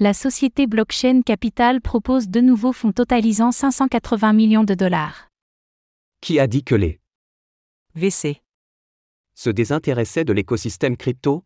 La 0.00 0.14
société 0.14 0.68
Blockchain 0.68 1.22
Capital 1.22 1.80
propose 1.80 2.28
de 2.28 2.40
nouveaux 2.40 2.72
fonds 2.72 2.92
totalisant 2.92 3.50
580 3.50 4.32
millions 4.32 4.62
de 4.62 4.74
dollars. 4.74 5.26
Qui 6.20 6.38
a 6.38 6.46
dit 6.46 6.62
que 6.62 6.76
les 6.76 7.00
VC 7.96 8.40
se 9.34 9.50
désintéressaient 9.50 10.24
de 10.24 10.32
l'écosystème 10.32 10.96
crypto? 10.96 11.44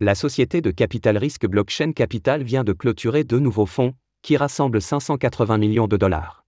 La 0.00 0.14
société 0.14 0.60
de 0.60 0.70
capital 0.70 1.16
risque 1.16 1.46
Blockchain 1.46 1.92
Capital 1.92 2.42
vient 2.42 2.62
de 2.62 2.74
clôturer 2.74 3.24
deux 3.24 3.38
nouveaux 3.38 3.64
fonds, 3.64 3.94
qui 4.20 4.36
rassemblent 4.36 4.82
580 4.82 5.56
millions 5.56 5.88
de 5.88 5.96
dollars. 5.96 6.44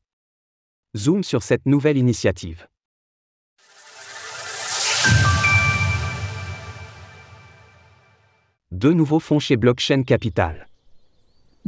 Zoom 0.95 1.23
sur 1.23 1.43
cette 1.43 1.65
nouvelle 1.65 1.97
initiative. 1.97 2.69
Deux 8.73 8.93
nouveaux 8.93 9.21
fonds 9.21 9.39
chez 9.39 9.57
Blockchain 9.57 10.03
Capital. 10.03 10.68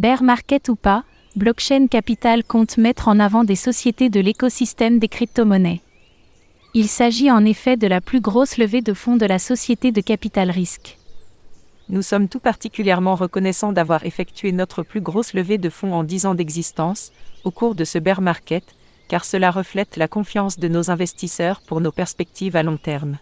Bear 0.00 0.22
market 0.22 0.70
ou 0.70 0.76
pas, 0.76 1.04
Blockchain 1.36 1.86
Capital 1.86 2.42
compte 2.42 2.78
mettre 2.78 3.08
en 3.08 3.20
avant 3.20 3.44
des 3.44 3.54
sociétés 3.54 4.08
de 4.08 4.18
l'écosystème 4.18 4.98
des 4.98 5.08
crypto-monnaies. 5.08 5.82
Il 6.72 6.88
s'agit 6.88 7.30
en 7.30 7.44
effet 7.44 7.76
de 7.76 7.86
la 7.86 8.00
plus 8.00 8.22
grosse 8.22 8.56
levée 8.56 8.80
de 8.80 8.94
fonds 8.94 9.18
de 9.18 9.26
la 9.26 9.38
société 9.38 9.92
de 9.92 10.00
capital 10.00 10.50
risque. 10.50 10.96
Nous 11.90 12.00
sommes 12.00 12.28
tout 12.28 12.38
particulièrement 12.38 13.14
reconnaissants 13.14 13.72
d'avoir 13.72 14.06
effectué 14.06 14.52
notre 14.52 14.82
plus 14.82 15.02
grosse 15.02 15.34
levée 15.34 15.58
de 15.58 15.68
fonds 15.68 15.92
en 15.92 16.02
10 16.02 16.24
ans 16.24 16.34
d'existence, 16.34 17.12
au 17.44 17.50
cours 17.50 17.74
de 17.74 17.84
ce 17.84 17.98
bear 17.98 18.22
market, 18.22 18.64
car 19.06 19.26
cela 19.26 19.50
reflète 19.50 19.98
la 19.98 20.08
confiance 20.08 20.58
de 20.58 20.68
nos 20.68 20.90
investisseurs 20.90 21.60
pour 21.60 21.82
nos 21.82 21.92
perspectives 21.92 22.56
à 22.56 22.62
long 22.62 22.78
terme. 22.78 23.18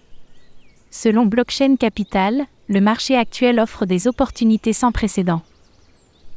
Selon 0.92 1.26
Blockchain 1.26 1.74
Capital, 1.74 2.46
le 2.68 2.80
marché 2.80 3.16
actuel 3.16 3.58
offre 3.58 3.84
des 3.84 4.06
opportunités 4.06 4.72
sans 4.72 4.92
précédent. 4.92 5.42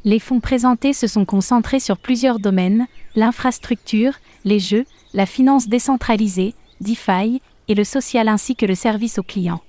Les 0.04 0.18
fonds 0.18 0.40
présentés 0.40 0.92
se 0.92 1.06
sont 1.06 1.24
concentrés 1.24 1.80
sur 1.80 1.98
plusieurs 1.98 2.38
domaines, 2.38 2.86
l'infrastructure, 3.14 4.14
les 4.44 4.58
jeux, 4.58 4.84
la 5.14 5.26
finance 5.26 5.68
décentralisée, 5.68 6.54
DeFi, 6.80 7.40
et 7.68 7.74
le 7.74 7.84
social 7.84 8.28
ainsi 8.28 8.56
que 8.56 8.66
le 8.66 8.74
service 8.74 9.18
aux 9.18 9.22
clients. 9.22 9.62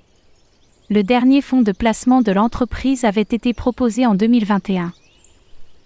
Le 0.90 1.04
dernier 1.04 1.42
fonds 1.42 1.62
de 1.62 1.72
placement 1.72 2.22
de 2.22 2.32
l'entreprise 2.32 3.06
avait 3.06 3.22
été 3.22 3.54
proposé 3.54 4.06
en 4.06 4.16
2021. 4.16 4.94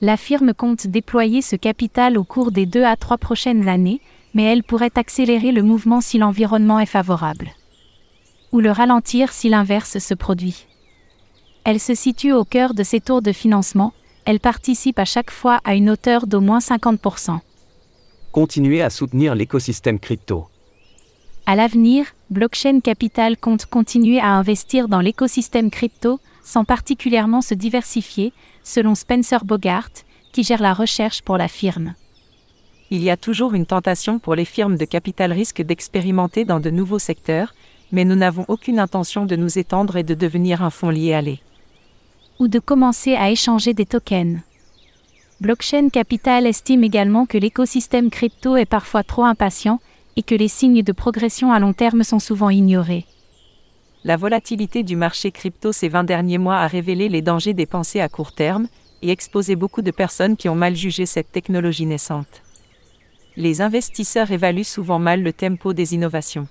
La 0.01 0.15
firme 0.15 0.53
compte 0.53 0.87
déployer 0.87 1.41
ce 1.41 1.55
capital 1.55 2.17
au 2.17 2.23
cours 2.23 2.51
des 2.51 2.65
deux 2.65 2.83
à 2.83 2.95
trois 2.95 3.17
prochaines 3.17 3.67
années, 3.67 3.99
mais 4.33 4.43
elle 4.43 4.63
pourrait 4.63 4.91
accélérer 4.95 5.51
le 5.51 5.63
mouvement 5.63 6.01
si 6.01 6.17
l'environnement 6.17 6.79
est 6.79 6.85
favorable 6.85 7.51
ou 8.51 8.59
le 8.59 8.71
ralentir 8.71 9.31
si 9.31 9.49
l'inverse 9.49 9.99
se 9.99 10.13
produit. 10.13 10.65
Elle 11.63 11.79
se 11.79 11.95
situe 11.95 12.33
au 12.33 12.45
cœur 12.45 12.73
de 12.73 12.83
ces 12.83 13.01
tours 13.01 13.21
de 13.21 13.31
financement, 13.31 13.93
elle 14.27 14.41
participe 14.41 14.99
à 14.99 15.05
chaque 15.05 15.31
fois 15.31 15.61
à 15.63 15.73
une 15.73 15.89
hauteur 15.89 16.27
d'au 16.27 16.41
moins 16.41 16.59
50%. 16.59 17.39
Continuez 18.33 18.81
à 18.81 18.89
soutenir 18.89 19.35
l'écosystème 19.35 19.99
crypto. 19.99 20.47
À 21.45 21.55
l'avenir, 21.55 22.07
Blockchain 22.29 22.81
Capital 22.81 23.37
compte 23.37 23.67
continuer 23.67 24.19
à 24.19 24.33
investir 24.33 24.89
dans 24.89 24.99
l'écosystème 24.99 25.71
crypto, 25.71 26.19
sans 26.43 26.65
particulièrement 26.65 27.41
se 27.41 27.53
diversifier, 27.53 28.33
selon 28.63 28.95
Spencer 28.95 29.45
Bogart, 29.45 29.91
qui 30.33 30.43
gère 30.43 30.61
la 30.61 30.73
recherche 30.73 31.21
pour 31.21 31.37
la 31.37 31.47
firme. 31.47 31.95
Il 32.91 33.01
y 33.01 33.09
a 33.09 33.15
toujours 33.15 33.53
une 33.53 33.65
tentation 33.65 34.19
pour 34.19 34.35
les 34.35 34.45
firmes 34.45 34.75
de 34.75 34.83
capital 34.83 35.31
risque 35.31 35.61
d'expérimenter 35.61 36.43
dans 36.43 36.59
de 36.59 36.69
nouveaux 36.69 36.99
secteurs, 36.99 37.55
mais 37.93 38.03
nous 38.03 38.15
n'avons 38.15 38.43
aucune 38.49 38.79
intention 38.79 39.25
de 39.25 39.37
nous 39.37 39.57
étendre 39.57 39.95
et 39.95 40.03
de 40.03 40.15
devenir 40.15 40.63
un 40.63 40.69
fonds 40.69 40.89
lié 40.89 41.13
à 41.13 41.21
les. 41.21 41.39
Ou 42.39 42.47
de 42.47 42.59
commencer 42.59 43.15
à 43.15 43.31
échanger 43.31 43.73
des 43.73 43.85
tokens. 43.85 44.39
Blockchain 45.41 45.89
Capital 45.89 46.45
estime 46.45 46.83
également 46.83 47.25
que 47.25 47.37
l'écosystème 47.37 48.09
crypto 48.09 48.55
est 48.57 48.65
parfois 48.65 49.03
trop 49.03 49.23
impatient 49.23 49.79
et 50.15 50.23
que 50.23 50.35
les 50.35 50.47
signes 50.47 50.83
de 50.83 50.91
progression 50.91 51.51
à 51.51 51.59
long 51.59 51.73
terme 51.73 52.03
sont 52.03 52.19
souvent 52.19 52.49
ignorés. 52.49 53.05
La 54.03 54.17
volatilité 54.17 54.83
du 54.83 54.95
marché 54.95 55.31
crypto 55.31 55.71
ces 55.71 55.89
20 55.89 56.03
derniers 56.03 56.37
mois 56.37 56.57
a 56.57 56.67
révélé 56.67 57.09
les 57.09 57.21
dangers 57.21 57.53
des 57.53 57.65
pensées 57.65 58.01
à 58.01 58.09
court 58.09 58.31
terme 58.31 58.67
et 59.01 59.11
exposé 59.11 59.55
beaucoup 59.55 59.81
de 59.81 59.91
personnes 59.91 60.37
qui 60.37 60.49
ont 60.49 60.55
mal 60.55 60.75
jugé 60.75 61.05
cette 61.05 61.31
technologie 61.31 61.85
naissante. 61.85 62.41
Les 63.35 63.61
investisseurs 63.61 64.31
évaluent 64.31 64.63
souvent 64.63 64.97
mal 64.97 65.21
le 65.21 65.33
tempo 65.33 65.73
des 65.73 65.93
innovations. 65.93 66.47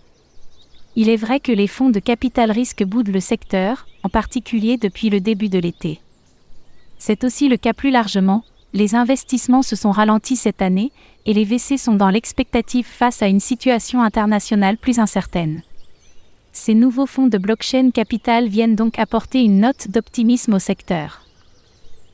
Il 0.99 1.11
est 1.11 1.17
vrai 1.17 1.41
que 1.41 1.53
les 1.53 1.67
fonds 1.67 1.91
de 1.91 2.01
capital 2.01 2.51
risque 2.51 2.83
boudent 2.83 3.12
le 3.12 3.21
secteur, 3.21 3.87
en 4.03 4.09
particulier 4.09 4.79
depuis 4.79 5.11
le 5.11 5.21
début 5.21 5.51
de 5.51 5.59
l'été. 5.59 6.01
C'est 6.99 7.23
aussi 7.23 7.51
le 7.51 7.59
cas 7.59 7.75
plus 7.75 7.91
largement, 7.91 8.45
les 8.73 8.95
investissements 8.95 9.62
se 9.62 9.77
sont 9.77 9.91
ralentis 9.91 10.37
cette 10.37 10.62
année, 10.62 10.93
et 11.27 11.34
les 11.34 11.45
VC 11.45 11.77
sont 11.77 11.95
dans 11.95 12.09
l'expectative 12.09 12.87
face 12.87 13.21
à 13.21 13.29
une 13.29 13.41
situation 13.41 14.01
internationale 14.01 14.79
plus 14.79 14.99
incertaine. 14.99 15.62
Ces 16.53 16.73
nouveaux 16.73 17.05
fonds 17.05 17.27
de 17.27 17.37
blockchain 17.37 17.91
capital 17.91 18.49
viennent 18.49 18.75
donc 18.75 18.99
apporter 18.99 19.43
une 19.43 19.61
note 19.61 19.89
d'optimisme 19.89 20.55
au 20.55 20.59
secteur. 20.59 21.27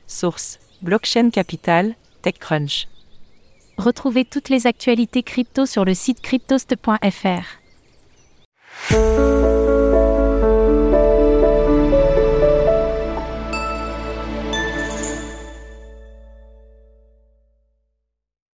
Source 0.08 0.58
Blockchain 0.82 1.30
Capital, 1.30 1.94
TechCrunch. 2.22 2.88
Retrouvez 3.78 4.24
toutes 4.24 4.48
les 4.48 4.66
actualités 4.66 5.22
crypto 5.22 5.66
sur 5.66 5.84
le 5.84 5.94
site 5.94 6.20
cryptost.fr. 6.20 7.61
Música 8.92 9.41